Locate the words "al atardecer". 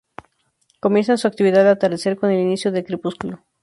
1.61-2.17